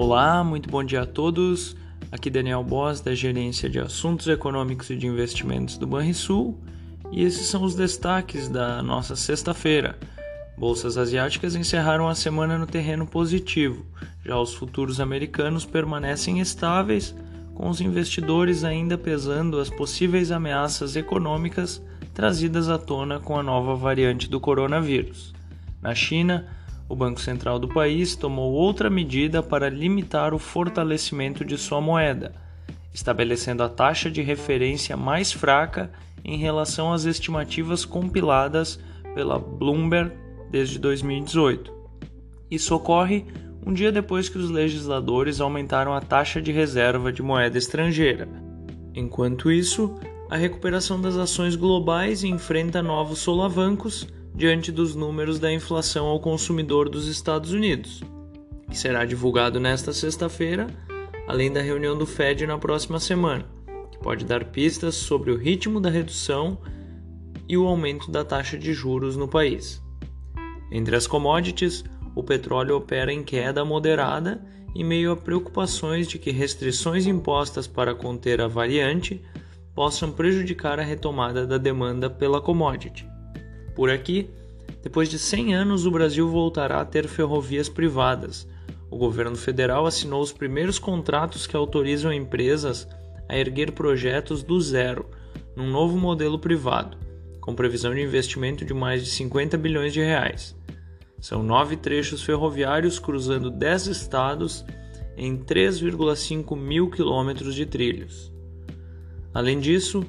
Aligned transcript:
Olá, 0.00 0.44
muito 0.44 0.70
bom 0.70 0.84
dia 0.84 1.02
a 1.02 1.06
todos. 1.06 1.74
Aqui 2.12 2.30
Daniel 2.30 2.62
Boss, 2.62 3.00
da 3.00 3.16
Gerência 3.16 3.68
de 3.68 3.80
Assuntos 3.80 4.28
Econômicos 4.28 4.88
e 4.90 4.96
de 4.96 5.08
Investimentos 5.08 5.76
do 5.76 5.88
Banrisul, 5.88 6.56
e 7.10 7.24
esses 7.24 7.48
são 7.48 7.64
os 7.64 7.74
destaques 7.74 8.48
da 8.48 8.80
nossa 8.80 9.16
sexta-feira. 9.16 9.98
Bolsas 10.56 10.96
asiáticas 10.96 11.56
encerraram 11.56 12.08
a 12.08 12.14
semana 12.14 12.56
no 12.56 12.64
terreno 12.64 13.08
positivo, 13.08 13.84
já 14.24 14.38
os 14.38 14.54
futuros 14.54 15.00
americanos 15.00 15.64
permanecem 15.64 16.38
estáveis, 16.38 17.12
com 17.52 17.68
os 17.68 17.80
investidores 17.80 18.62
ainda 18.62 18.96
pesando 18.96 19.58
as 19.58 19.68
possíveis 19.68 20.30
ameaças 20.30 20.94
econômicas 20.94 21.82
trazidas 22.14 22.68
à 22.68 22.78
tona 22.78 23.18
com 23.18 23.36
a 23.36 23.42
nova 23.42 23.74
variante 23.74 24.30
do 24.30 24.38
coronavírus. 24.38 25.34
Na 25.82 25.92
China, 25.92 26.46
o 26.88 26.96
Banco 26.96 27.20
Central 27.20 27.58
do 27.58 27.68
país 27.68 28.16
tomou 28.16 28.52
outra 28.52 28.88
medida 28.88 29.42
para 29.42 29.68
limitar 29.68 30.32
o 30.32 30.38
fortalecimento 30.38 31.44
de 31.44 31.58
sua 31.58 31.80
moeda, 31.80 32.34
estabelecendo 32.94 33.62
a 33.62 33.68
taxa 33.68 34.10
de 34.10 34.22
referência 34.22 34.96
mais 34.96 35.30
fraca 35.30 35.90
em 36.24 36.38
relação 36.38 36.92
às 36.92 37.04
estimativas 37.04 37.84
compiladas 37.84 38.80
pela 39.14 39.38
Bloomberg 39.38 40.12
desde 40.50 40.78
2018. 40.78 41.72
Isso 42.50 42.74
ocorre 42.74 43.26
um 43.66 43.72
dia 43.72 43.92
depois 43.92 44.30
que 44.30 44.38
os 44.38 44.48
legisladores 44.48 45.40
aumentaram 45.40 45.92
a 45.92 46.00
taxa 46.00 46.40
de 46.40 46.50
reserva 46.52 47.12
de 47.12 47.22
moeda 47.22 47.58
estrangeira. 47.58 48.26
Enquanto 48.94 49.52
isso, 49.52 49.98
a 50.30 50.36
recuperação 50.36 51.00
das 51.00 51.16
ações 51.16 51.54
globais 51.54 52.24
enfrenta 52.24 52.82
novos 52.82 53.18
solavancos 53.18 54.08
diante 54.34 54.70
dos 54.70 54.94
números 54.94 55.38
da 55.38 55.52
inflação 55.52 56.06
ao 56.06 56.20
consumidor 56.20 56.88
dos 56.88 57.06
Estados 57.06 57.52
Unidos, 57.52 58.02
que 58.70 58.78
será 58.78 59.04
divulgado 59.04 59.58
nesta 59.58 59.92
sexta-feira, 59.92 60.66
além 61.26 61.52
da 61.52 61.60
reunião 61.60 61.96
do 61.96 62.06
Fed 62.06 62.46
na 62.46 62.58
próxima 62.58 63.00
semana, 63.00 63.44
que 63.90 63.98
pode 63.98 64.24
dar 64.24 64.44
pistas 64.44 64.94
sobre 64.94 65.30
o 65.30 65.36
ritmo 65.36 65.80
da 65.80 65.90
redução 65.90 66.58
e 67.48 67.56
o 67.56 67.66
aumento 67.66 68.10
da 68.10 68.24
taxa 68.24 68.58
de 68.58 68.72
juros 68.72 69.16
no 69.16 69.26
país. 69.26 69.82
Entre 70.70 70.94
as 70.94 71.06
commodities, 71.06 71.84
o 72.14 72.22
petróleo 72.22 72.76
opera 72.76 73.12
em 73.12 73.22
queda 73.22 73.64
moderada 73.64 74.44
em 74.74 74.84
meio 74.84 75.12
a 75.12 75.16
preocupações 75.16 76.06
de 76.06 76.18
que 76.18 76.30
restrições 76.30 77.06
impostas 77.06 77.66
para 77.66 77.94
conter 77.94 78.40
a 78.40 78.46
variante 78.46 79.22
possam 79.74 80.12
prejudicar 80.12 80.78
a 80.78 80.82
retomada 80.82 81.46
da 81.46 81.56
demanda 81.56 82.10
pela 82.10 82.40
commodity. 82.40 83.08
Por 83.78 83.90
aqui, 83.90 84.28
depois 84.82 85.08
de 85.08 85.20
100 85.20 85.54
anos, 85.54 85.86
o 85.86 85.90
Brasil 85.92 86.28
voltará 86.28 86.80
a 86.80 86.84
ter 86.84 87.06
ferrovias 87.06 87.68
privadas. 87.68 88.44
O 88.90 88.96
governo 88.96 89.36
federal 89.36 89.86
assinou 89.86 90.20
os 90.20 90.32
primeiros 90.32 90.80
contratos 90.80 91.46
que 91.46 91.56
autorizam 91.56 92.12
empresas 92.12 92.88
a 93.28 93.38
erguer 93.38 93.70
projetos 93.70 94.42
do 94.42 94.60
zero, 94.60 95.06
num 95.54 95.70
novo 95.70 95.96
modelo 95.96 96.40
privado, 96.40 96.98
com 97.40 97.54
previsão 97.54 97.94
de 97.94 98.02
investimento 98.02 98.64
de 98.64 98.74
mais 98.74 99.04
de 99.04 99.10
50 99.10 99.56
bilhões 99.56 99.92
de 99.92 100.00
reais. 100.00 100.56
São 101.20 101.40
nove 101.40 101.76
trechos 101.76 102.20
ferroviários 102.20 102.98
cruzando 102.98 103.48
10 103.48 103.86
estados 103.86 104.64
em 105.16 105.36
3,5 105.36 106.56
mil 106.56 106.90
quilômetros 106.90 107.54
de 107.54 107.64
trilhos. 107.64 108.32
Além 109.32 109.60
disso, 109.60 110.04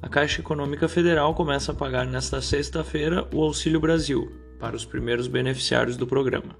a 0.00 0.08
Caixa 0.08 0.40
Econômica 0.40 0.88
Federal 0.88 1.34
começa 1.34 1.72
a 1.72 1.74
pagar 1.74 2.06
nesta 2.06 2.40
sexta-feira 2.40 3.26
o 3.34 3.42
Auxílio 3.42 3.80
Brasil 3.80 4.30
para 4.58 4.76
os 4.76 4.84
primeiros 4.84 5.26
beneficiários 5.26 5.96
do 5.96 6.06
programa. 6.06 6.54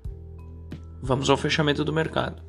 Vamos 1.01 1.31
ao 1.31 1.37
fechamento 1.37 1.85
do 1.85 1.93
mercado. 1.93 2.43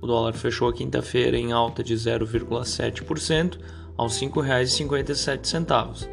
O 0.00 0.06
dólar 0.06 0.32
fechou 0.34 0.68
a 0.68 0.72
quinta-feira 0.72 1.38
em 1.38 1.52
alta 1.52 1.84
de 1.84 1.94
0,7% 1.94 3.58
aos 3.96 4.20
R$ 4.20 4.28
5,57. 4.28 6.08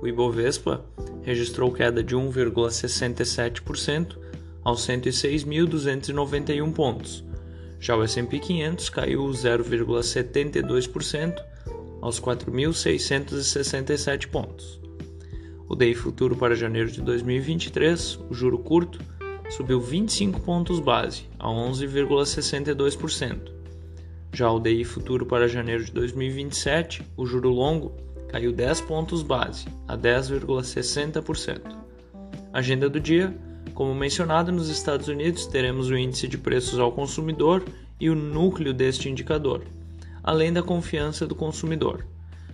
O 0.00 0.06
Ibovespa 0.06 0.84
registrou 1.22 1.72
queda 1.72 2.04
de 2.04 2.14
1,67% 2.14 4.16
aos 4.62 4.86
106.291 4.86 6.72
pontos. 6.72 7.24
Já 7.80 7.96
o 7.96 8.04
S&P 8.04 8.38
500 8.38 8.90
caiu 8.90 9.26
0,72% 9.28 11.34
aos 12.06 12.20
4.667 12.20 14.28
pontos. 14.28 14.80
O 15.68 15.74
DI 15.74 15.96
futuro 15.96 16.36
para 16.36 16.54
janeiro 16.54 16.88
de 16.88 17.02
2023, 17.02 18.20
o 18.30 18.34
juro 18.34 18.60
curto, 18.60 19.00
subiu 19.50 19.80
25 19.80 20.40
pontos 20.42 20.78
base 20.78 21.24
a 21.36 21.48
11,62%. 21.48 23.50
Já 24.32 24.48
o 24.52 24.60
DI 24.60 24.84
futuro 24.84 25.26
para 25.26 25.48
janeiro 25.48 25.84
de 25.84 25.90
2027, 25.90 27.02
o 27.16 27.26
juro 27.26 27.48
longo, 27.48 27.96
caiu 28.28 28.52
10 28.52 28.82
pontos 28.82 29.24
base 29.24 29.66
a 29.88 29.98
10,60%. 29.98 31.76
Agenda 32.52 32.88
do 32.88 33.00
dia: 33.00 33.36
como 33.74 33.92
mencionado 33.92 34.52
nos 34.52 34.68
Estados 34.68 35.08
Unidos, 35.08 35.46
teremos 35.46 35.90
o 35.90 35.96
índice 35.96 36.28
de 36.28 36.38
preços 36.38 36.78
ao 36.78 36.92
consumidor 36.92 37.64
e 37.98 38.08
o 38.08 38.14
núcleo 38.14 38.72
deste 38.72 39.08
indicador 39.08 39.64
além 40.26 40.52
da 40.52 40.62
confiança 40.62 41.24
do 41.26 41.36
consumidor. 41.36 42.04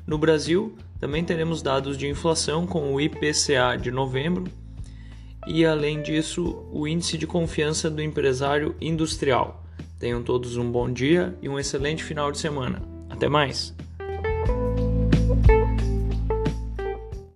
No 0.06 0.18
Brasil, 0.18 0.76
também 1.00 1.24
teremos 1.24 1.62
dados 1.62 1.96
de 1.96 2.06
inflação 2.06 2.66
com 2.66 2.92
o 2.92 3.00
IPCA 3.00 3.78
de 3.80 3.90
novembro 3.90 4.44
e, 5.46 5.64
além 5.64 6.02
disso, 6.02 6.64
o 6.70 6.86
índice 6.86 7.16
de 7.16 7.26
confiança 7.26 7.90
do 7.90 8.02
empresário 8.02 8.76
industrial. 8.80 9.64
Tenham 9.98 10.22
todos 10.22 10.56
um 10.56 10.70
bom 10.70 10.92
dia 10.92 11.36
e 11.40 11.48
um 11.48 11.58
excelente 11.58 12.04
final 12.04 12.30
de 12.30 12.38
semana. 12.38 12.82
Até 13.08 13.28
mais! 13.28 13.74